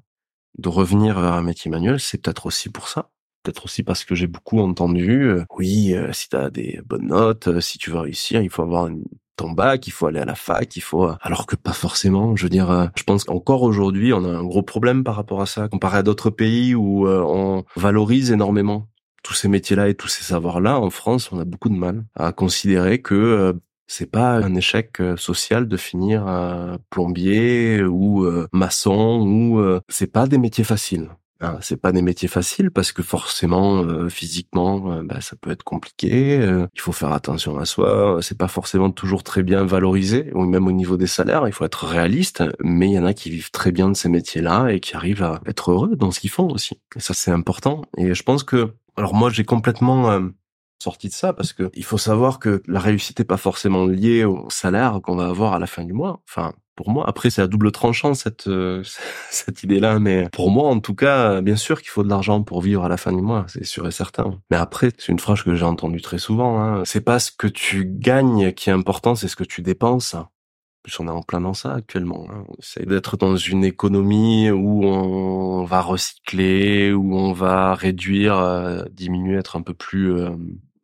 de 0.58 0.68
revenir 0.68 1.20
vers 1.20 1.34
un 1.34 1.42
métier 1.42 1.70
manuel, 1.70 2.00
c'est 2.00 2.20
peut-être 2.20 2.46
aussi 2.46 2.68
pour 2.68 2.88
ça. 2.88 3.10
Peut-être 3.48 3.64
aussi 3.64 3.82
parce 3.82 4.04
que 4.04 4.14
j'ai 4.14 4.26
beaucoup 4.26 4.60
entendu, 4.60 5.22
euh, 5.22 5.44
oui, 5.56 5.94
euh, 5.94 6.12
si 6.12 6.28
tu 6.28 6.36
as 6.36 6.50
des 6.50 6.82
bonnes 6.84 7.06
notes, 7.06 7.48
euh, 7.48 7.60
si 7.62 7.78
tu 7.78 7.88
veux 7.88 8.00
réussir, 8.00 8.42
il 8.42 8.50
faut 8.50 8.60
avoir 8.60 8.90
ton 9.36 9.52
bac, 9.52 9.86
il 9.86 9.90
faut 9.90 10.06
aller 10.06 10.18
à 10.18 10.26
la 10.26 10.34
fac, 10.34 10.76
il 10.76 10.82
faut... 10.82 11.08
Alors 11.22 11.46
que 11.46 11.56
pas 11.56 11.72
forcément, 11.72 12.36
je 12.36 12.42
veux 12.42 12.50
dire, 12.50 12.90
je 12.94 13.04
pense 13.04 13.24
qu'encore 13.24 13.62
aujourd'hui, 13.62 14.12
on 14.12 14.22
a 14.22 14.28
un 14.28 14.44
gros 14.44 14.62
problème 14.62 15.02
par 15.02 15.14
rapport 15.14 15.40
à 15.40 15.46
ça, 15.46 15.66
comparé 15.68 15.96
à 15.96 16.02
d'autres 16.02 16.28
pays 16.28 16.74
où 16.74 17.08
on 17.08 17.64
valorise 17.74 18.32
énormément 18.32 18.86
tous 19.22 19.32
ces 19.32 19.48
métiers-là 19.48 19.88
et 19.88 19.94
tous 19.94 20.08
ces 20.08 20.24
savoirs-là. 20.24 20.78
En 20.78 20.90
France, 20.90 21.32
on 21.32 21.38
a 21.38 21.46
beaucoup 21.46 21.70
de 21.70 21.74
mal 21.74 22.04
à 22.16 22.32
considérer 22.32 23.00
que 23.00 23.58
c'est 23.86 24.10
pas 24.10 24.32
un 24.32 24.54
échec 24.56 25.00
social 25.16 25.68
de 25.68 25.76
finir 25.78 26.26
plombier 26.90 27.82
ou 27.82 28.28
maçon 28.52 29.22
ou 29.26 29.80
c'est 29.88 30.12
pas 30.12 30.26
des 30.26 30.36
métiers 30.36 30.64
faciles. 30.64 31.08
Ah, 31.40 31.58
c'est 31.60 31.76
pas 31.76 31.92
des 31.92 32.02
métiers 32.02 32.26
faciles 32.26 32.72
parce 32.72 32.90
que 32.90 33.02
forcément 33.02 33.84
euh, 33.84 34.08
physiquement 34.08 34.92
euh, 34.92 35.02
bah, 35.04 35.20
ça 35.20 35.36
peut 35.36 35.52
être 35.52 35.62
compliqué. 35.62 36.36
Euh, 36.40 36.66
il 36.74 36.80
faut 36.80 36.90
faire 36.90 37.12
attention 37.12 37.58
à 37.58 37.64
soi. 37.64 38.18
C'est 38.22 38.36
pas 38.36 38.48
forcément 38.48 38.90
toujours 38.90 39.22
très 39.22 39.44
bien 39.44 39.64
valorisé 39.64 40.32
ou 40.34 40.44
même 40.44 40.66
au 40.66 40.72
niveau 40.72 40.96
des 40.96 41.06
salaires. 41.06 41.46
Il 41.46 41.52
faut 41.52 41.64
être 41.64 41.86
réaliste. 41.86 42.42
Mais 42.60 42.88
il 42.88 42.94
y 42.94 42.98
en 42.98 43.04
a 43.04 43.14
qui 43.14 43.30
vivent 43.30 43.52
très 43.52 43.70
bien 43.70 43.88
de 43.88 43.94
ces 43.94 44.08
métiers-là 44.08 44.70
et 44.70 44.80
qui 44.80 44.96
arrivent 44.96 45.22
à 45.22 45.40
être 45.46 45.70
heureux 45.70 45.94
dans 45.94 46.10
ce 46.10 46.18
qu'ils 46.18 46.30
font 46.30 46.48
aussi. 46.48 46.80
Et 46.96 47.00
ça 47.00 47.14
c'est 47.14 47.30
important. 47.30 47.82
Et 47.96 48.14
je 48.14 48.22
pense 48.24 48.42
que 48.42 48.74
alors 48.96 49.14
moi 49.14 49.30
j'ai 49.30 49.44
complètement 49.44 50.20
sorti 50.82 51.08
de 51.08 51.12
ça 51.12 51.32
parce 51.32 51.52
que 51.52 51.70
il 51.74 51.84
faut 51.84 51.98
savoir 51.98 52.40
que 52.40 52.62
la 52.66 52.80
réussite 52.80 53.20
est 53.20 53.24
pas 53.24 53.36
forcément 53.36 53.86
liée 53.86 54.24
au 54.24 54.48
salaire 54.50 55.00
qu'on 55.02 55.16
va 55.16 55.28
avoir 55.28 55.52
à 55.52 55.60
la 55.60 55.66
fin 55.66 55.84
du 55.84 55.92
mois. 55.92 56.20
Enfin, 56.28 56.52
pour 56.78 56.90
moi. 56.90 57.04
Après, 57.08 57.28
c'est 57.28 57.42
à 57.42 57.48
double 57.48 57.72
tranchant 57.72 58.14
cette 58.14 58.46
euh, 58.46 58.84
cette 59.30 59.64
idée-là, 59.64 59.98
mais 59.98 60.28
pour 60.30 60.52
moi, 60.52 60.68
en 60.68 60.78
tout 60.78 60.94
cas, 60.94 61.40
bien 61.40 61.56
sûr 61.56 61.80
qu'il 61.80 61.90
faut 61.90 62.04
de 62.04 62.08
l'argent 62.08 62.44
pour 62.44 62.62
vivre 62.62 62.84
à 62.84 62.88
la 62.88 62.96
fin 62.96 63.12
du 63.12 63.20
mois, 63.20 63.44
c'est 63.48 63.64
sûr 63.64 63.88
et 63.88 63.90
certain. 63.90 64.38
Mais 64.52 64.56
après, 64.56 64.92
c'est 64.96 65.10
une 65.10 65.18
phrase 65.18 65.42
que 65.42 65.56
j'ai 65.56 65.64
entendue 65.64 66.00
très 66.00 66.18
souvent. 66.18 66.62
Hein. 66.62 66.84
C'est 66.84 67.00
pas 67.00 67.18
ce 67.18 67.32
que 67.32 67.48
tu 67.48 67.84
gagnes 67.84 68.52
qui 68.52 68.70
est 68.70 68.72
important, 68.72 69.16
c'est 69.16 69.26
ce 69.26 69.34
que 69.34 69.42
tu 69.42 69.60
dépenses. 69.60 70.14
En 70.14 70.28
plus, 70.84 71.00
on 71.00 71.08
est 71.08 71.10
en 71.10 71.22
plein 71.22 71.40
dans 71.40 71.54
ça 71.54 71.74
actuellement. 71.74 72.28
Hein. 72.30 72.44
On 72.48 72.54
essaie 72.60 72.86
d'être 72.86 73.16
dans 73.16 73.36
une 73.36 73.64
économie 73.64 74.52
où 74.52 74.84
on 74.84 75.64
va 75.64 75.80
recycler, 75.80 76.92
où 76.92 77.16
on 77.16 77.32
va 77.32 77.74
réduire, 77.74 78.38
euh, 78.38 78.84
diminuer, 78.92 79.36
être 79.36 79.56
un 79.56 79.62
peu 79.62 79.74
plus 79.74 80.12
euh, 80.12 80.30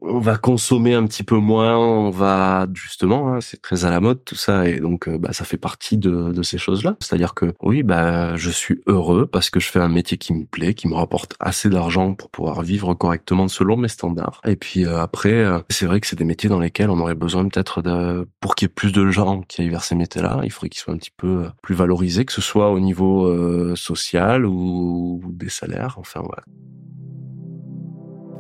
on 0.07 0.19
va 0.19 0.37
consommer 0.37 0.95
un 0.95 1.07
petit 1.07 1.23
peu 1.23 1.37
moins, 1.37 1.77
on 1.79 2.11
va 2.11 2.67
justement, 2.75 3.35
hein, 3.35 3.41
c'est 3.41 3.61
très 3.61 3.85
à 3.85 3.91
la 3.91 4.01
mode 4.01 4.25
tout 4.25 4.35
ça, 4.35 4.69
et 4.69 4.81
donc 4.81 5.09
euh, 5.09 5.19
bah, 5.19 5.33
ça 5.33 5.45
fait 5.45 5.57
partie 5.57 5.97
de, 5.97 6.43
ces 6.43 6.59
choses-là. 6.59 6.97
C'est-à-dire 7.01 7.35
que 7.35 7.55
oui, 7.63 7.83
bah 7.83 8.37
je 8.37 8.51
suis 8.51 8.83
heureux 8.87 9.27
parce 9.27 9.49
que 9.49 9.61
je 9.61 9.71
fais 9.71 9.79
un 9.79 9.89
métier 9.89 10.19
qui 10.19 10.35
me 10.35 10.45
plaît, 10.45 10.75
qui 10.75 10.89
me 10.89 10.95
rapporte 10.95 11.35
assez 11.41 11.71
d'argent 11.71 12.15
pour 12.15 12.29
pouvoir 12.29 12.61
vivre 12.63 12.93
correctement 12.95 13.49
selon 13.49 13.77
mes 13.77 13.89
standards. 13.89 14.41
Et 14.47 14.57
puis 14.57 14.85
euh, 14.85 15.01
après, 15.01 15.33
euh, 15.33 15.61
c'est 15.71 15.87
vrai 15.87 16.01
que 16.01 16.07
c'est 16.07 16.17
des 16.17 16.25
métiers 16.25 16.51
dans 16.51 16.61
lesquels 16.61 16.91
on 16.91 16.99
aurait 17.01 17.15
besoin 17.15 17.49
peut-être 17.49 17.81
de, 17.81 18.29
pour 18.41 18.55
qu'il 18.55 18.67
y 18.67 18.71
ait 18.71 18.75
plus 18.75 18.93
de 18.93 19.11
gens 19.11 19.41
qui 19.43 19.63
aillent 19.63 19.71
vers 19.71 19.85
ces 19.85 19.95
métiers-là, 19.95 20.41
il 20.45 20.51
faudrait 20.51 20.69
qu'ils 20.69 20.81
soient 20.81 20.95
un 20.95 20.99
petit 20.99 21.13
peu 21.17 21.47
plus 21.63 21.75
valorisés, 21.75 22.25
que 22.25 22.33
ce 22.33 22.43
soit 22.43 22.71
au 22.71 22.81
niveau 22.81 23.75
social 23.77 24.45
ou, 24.45 25.23
des 25.33 25.49
salaires. 25.49 25.97
Enfin 25.99 26.21
ouais. 26.21 26.63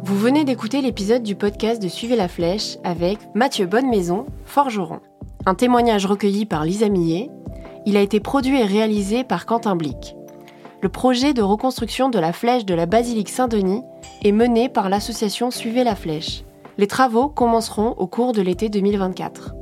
Vous 0.06 0.18
venez 0.18 0.44
d'écouter 0.44 0.82
l'épisode 0.82 1.22
du 1.22 1.34
podcast 1.34 1.82
de 1.82 1.88
Suivez 1.88 2.14
la 2.14 2.28
Flèche 2.28 2.76
avec 2.84 3.18
Mathieu 3.34 3.64
Bonnemaison, 3.64 4.26
forgeron. 4.44 5.00
Un 5.46 5.54
témoignage 5.54 6.04
recueilli 6.04 6.44
par 6.44 6.66
Lisa 6.66 6.90
Millet. 6.90 7.30
Il 7.86 7.96
a 7.96 8.02
été 8.02 8.20
produit 8.20 8.60
et 8.60 8.66
réalisé 8.66 9.24
par 9.24 9.46
Quentin 9.46 9.76
Blic. 9.76 10.14
Le 10.82 10.90
projet 10.90 11.32
de 11.32 11.40
reconstruction 11.40 12.10
de 12.10 12.18
la 12.18 12.34
flèche 12.34 12.66
de 12.66 12.74
la 12.74 12.84
basilique 12.84 13.30
Saint-Denis 13.30 13.80
est 14.22 14.32
mené 14.32 14.68
par 14.68 14.90
l'association 14.90 15.50
Suivez 15.50 15.84
la 15.84 15.96
Flèche. 15.96 16.44
Les 16.76 16.86
travaux 16.86 17.30
commenceront 17.30 17.94
au 17.96 18.06
cours 18.06 18.32
de 18.32 18.42
l'été 18.42 18.68
2024. 18.68 19.54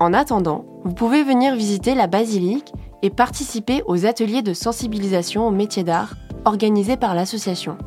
En 0.00 0.12
attendant, 0.12 0.64
vous 0.82 0.94
pouvez 0.94 1.22
venir 1.22 1.54
visiter 1.54 1.94
la 1.94 2.08
basilique 2.08 2.72
et 3.02 3.10
participer 3.10 3.84
aux 3.86 4.06
ateliers 4.06 4.42
de 4.42 4.54
sensibilisation 4.54 5.46
au 5.46 5.52
métier 5.52 5.84
d'art 5.84 6.14
organisés 6.44 6.96
par 6.96 7.14
l'association. 7.14 7.78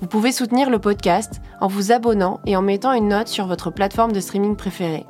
Vous 0.00 0.06
pouvez 0.06 0.32
soutenir 0.32 0.70
le 0.70 0.78
podcast 0.78 1.40
en 1.60 1.66
vous 1.66 1.92
abonnant 1.92 2.40
et 2.46 2.56
en 2.56 2.62
mettant 2.62 2.92
une 2.92 3.08
note 3.08 3.28
sur 3.28 3.46
votre 3.46 3.70
plateforme 3.70 4.12
de 4.12 4.20
streaming 4.20 4.56
préférée. 4.56 5.06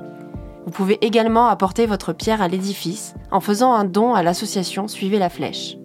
Vous 0.65 0.71
pouvez 0.71 0.99
également 1.01 1.47
apporter 1.47 1.87
votre 1.87 2.13
pierre 2.13 2.43
à 2.43 2.49
l'édifice 2.49 3.15
en 3.31 3.41
faisant 3.41 3.73
un 3.73 3.85
don 3.85 4.13
à 4.13 4.23
l'association 4.23 4.87
Suivez 4.87 5.19
la 5.19 5.31
Flèche. 5.31 5.78